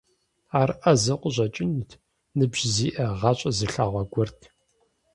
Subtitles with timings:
[0.59, 1.91] Ар Ӏэзэу къыщӀэкӀынут,
[2.37, 4.39] ныбжь зиӀэ, гъащӀэ зылъэгъуа гуэрт.